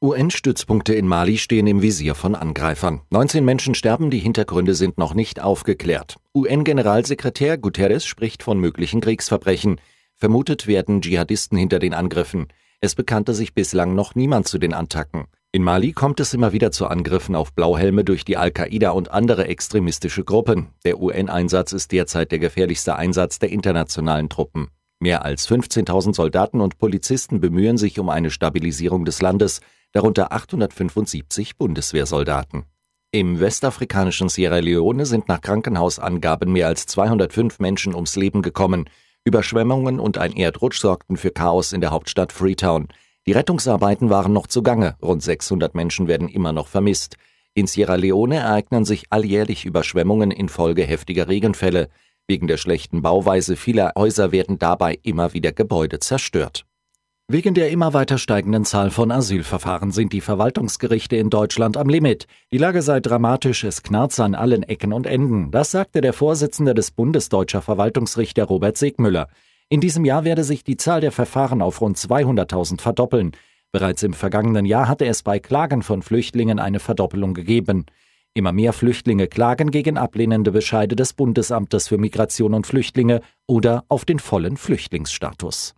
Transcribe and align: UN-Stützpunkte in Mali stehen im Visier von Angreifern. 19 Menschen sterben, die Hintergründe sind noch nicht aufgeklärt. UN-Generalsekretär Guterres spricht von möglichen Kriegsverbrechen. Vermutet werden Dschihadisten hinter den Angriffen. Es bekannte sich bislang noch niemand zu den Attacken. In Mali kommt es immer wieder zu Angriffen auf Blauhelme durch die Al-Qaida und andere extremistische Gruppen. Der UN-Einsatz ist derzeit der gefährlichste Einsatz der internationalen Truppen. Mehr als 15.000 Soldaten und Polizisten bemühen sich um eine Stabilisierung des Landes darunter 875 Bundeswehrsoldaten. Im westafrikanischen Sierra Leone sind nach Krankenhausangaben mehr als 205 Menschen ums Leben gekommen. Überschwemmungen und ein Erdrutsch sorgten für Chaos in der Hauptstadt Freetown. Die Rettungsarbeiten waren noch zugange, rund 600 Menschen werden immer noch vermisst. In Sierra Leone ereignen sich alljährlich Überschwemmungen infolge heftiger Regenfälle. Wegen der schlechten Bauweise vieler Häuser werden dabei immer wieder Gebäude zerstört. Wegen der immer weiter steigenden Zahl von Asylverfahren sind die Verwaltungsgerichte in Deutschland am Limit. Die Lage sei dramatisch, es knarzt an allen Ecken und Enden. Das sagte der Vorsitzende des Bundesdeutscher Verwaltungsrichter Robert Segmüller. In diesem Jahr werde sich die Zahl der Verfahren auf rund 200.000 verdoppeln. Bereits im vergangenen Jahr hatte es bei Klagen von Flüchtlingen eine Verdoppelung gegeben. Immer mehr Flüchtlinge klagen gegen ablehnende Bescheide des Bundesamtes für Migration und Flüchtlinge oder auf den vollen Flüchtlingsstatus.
UN-Stützpunkte 0.00 0.94
in 0.94 1.08
Mali 1.08 1.38
stehen 1.38 1.66
im 1.66 1.82
Visier 1.82 2.14
von 2.14 2.36
Angreifern. 2.36 3.00
19 3.10 3.44
Menschen 3.44 3.74
sterben, 3.74 4.10
die 4.10 4.20
Hintergründe 4.20 4.76
sind 4.76 4.96
noch 4.96 5.12
nicht 5.12 5.42
aufgeklärt. 5.42 6.18
UN-Generalsekretär 6.36 7.58
Guterres 7.58 8.06
spricht 8.06 8.44
von 8.44 8.60
möglichen 8.60 9.00
Kriegsverbrechen. 9.00 9.80
Vermutet 10.14 10.68
werden 10.68 11.00
Dschihadisten 11.00 11.58
hinter 11.58 11.80
den 11.80 11.94
Angriffen. 11.94 12.46
Es 12.80 12.94
bekannte 12.94 13.34
sich 13.34 13.54
bislang 13.54 13.96
noch 13.96 14.14
niemand 14.14 14.46
zu 14.46 14.58
den 14.58 14.72
Attacken. 14.72 15.24
In 15.50 15.64
Mali 15.64 15.90
kommt 15.90 16.20
es 16.20 16.32
immer 16.32 16.52
wieder 16.52 16.70
zu 16.70 16.86
Angriffen 16.86 17.34
auf 17.34 17.52
Blauhelme 17.52 18.04
durch 18.04 18.24
die 18.24 18.36
Al-Qaida 18.36 18.90
und 18.90 19.10
andere 19.10 19.48
extremistische 19.48 20.22
Gruppen. 20.22 20.68
Der 20.84 21.00
UN-Einsatz 21.00 21.72
ist 21.72 21.90
derzeit 21.90 22.30
der 22.30 22.38
gefährlichste 22.38 22.94
Einsatz 22.94 23.40
der 23.40 23.50
internationalen 23.50 24.28
Truppen. 24.28 24.68
Mehr 25.00 25.24
als 25.24 25.48
15.000 25.48 26.14
Soldaten 26.14 26.60
und 26.60 26.78
Polizisten 26.78 27.40
bemühen 27.40 27.78
sich 27.78 27.98
um 27.98 28.08
eine 28.08 28.30
Stabilisierung 28.30 29.04
des 29.04 29.20
Landes 29.22 29.60
darunter 29.92 30.32
875 30.32 31.56
Bundeswehrsoldaten. 31.56 32.64
Im 33.10 33.40
westafrikanischen 33.40 34.28
Sierra 34.28 34.58
Leone 34.58 35.06
sind 35.06 35.28
nach 35.28 35.40
Krankenhausangaben 35.40 36.52
mehr 36.52 36.66
als 36.66 36.86
205 36.86 37.58
Menschen 37.58 37.94
ums 37.94 38.16
Leben 38.16 38.42
gekommen. 38.42 38.90
Überschwemmungen 39.24 39.98
und 39.98 40.18
ein 40.18 40.36
Erdrutsch 40.36 40.78
sorgten 40.78 41.16
für 41.16 41.30
Chaos 41.30 41.72
in 41.72 41.80
der 41.80 41.90
Hauptstadt 41.90 42.32
Freetown. 42.32 42.88
Die 43.26 43.32
Rettungsarbeiten 43.32 44.10
waren 44.10 44.34
noch 44.34 44.46
zugange, 44.46 44.96
rund 45.02 45.22
600 45.22 45.74
Menschen 45.74 46.06
werden 46.06 46.28
immer 46.28 46.52
noch 46.52 46.68
vermisst. 46.68 47.16
In 47.54 47.66
Sierra 47.66 47.94
Leone 47.94 48.36
ereignen 48.36 48.84
sich 48.84 49.06
alljährlich 49.10 49.64
Überschwemmungen 49.64 50.30
infolge 50.30 50.84
heftiger 50.84 51.28
Regenfälle. 51.28 51.88
Wegen 52.26 52.46
der 52.46 52.58
schlechten 52.58 53.00
Bauweise 53.00 53.56
vieler 53.56 53.92
Häuser 53.96 54.32
werden 54.32 54.58
dabei 54.58 54.98
immer 55.02 55.32
wieder 55.32 55.52
Gebäude 55.52 55.98
zerstört. 55.98 56.67
Wegen 57.30 57.52
der 57.52 57.70
immer 57.70 57.92
weiter 57.92 58.16
steigenden 58.16 58.64
Zahl 58.64 58.90
von 58.90 59.12
Asylverfahren 59.12 59.90
sind 59.90 60.14
die 60.14 60.22
Verwaltungsgerichte 60.22 61.14
in 61.16 61.28
Deutschland 61.28 61.76
am 61.76 61.90
Limit. 61.90 62.26
Die 62.52 62.56
Lage 62.56 62.80
sei 62.80 63.00
dramatisch, 63.00 63.64
es 63.64 63.82
knarzt 63.82 64.18
an 64.18 64.34
allen 64.34 64.62
Ecken 64.62 64.94
und 64.94 65.06
Enden. 65.06 65.50
Das 65.50 65.70
sagte 65.70 66.00
der 66.00 66.14
Vorsitzende 66.14 66.72
des 66.72 66.90
Bundesdeutscher 66.90 67.60
Verwaltungsrichter 67.60 68.44
Robert 68.44 68.78
Segmüller. 68.78 69.28
In 69.68 69.82
diesem 69.82 70.06
Jahr 70.06 70.24
werde 70.24 70.42
sich 70.42 70.64
die 70.64 70.78
Zahl 70.78 71.02
der 71.02 71.12
Verfahren 71.12 71.60
auf 71.60 71.82
rund 71.82 71.98
200.000 71.98 72.80
verdoppeln. 72.80 73.32
Bereits 73.72 74.02
im 74.04 74.14
vergangenen 74.14 74.64
Jahr 74.64 74.88
hatte 74.88 75.04
es 75.04 75.22
bei 75.22 75.38
Klagen 75.38 75.82
von 75.82 76.00
Flüchtlingen 76.00 76.58
eine 76.58 76.80
Verdoppelung 76.80 77.34
gegeben. 77.34 77.84
Immer 78.32 78.52
mehr 78.52 78.72
Flüchtlinge 78.72 79.26
klagen 79.26 79.70
gegen 79.70 79.98
ablehnende 79.98 80.50
Bescheide 80.50 80.96
des 80.96 81.12
Bundesamtes 81.12 81.88
für 81.88 81.98
Migration 81.98 82.54
und 82.54 82.66
Flüchtlinge 82.66 83.20
oder 83.46 83.84
auf 83.88 84.06
den 84.06 84.18
vollen 84.18 84.56
Flüchtlingsstatus. 84.56 85.74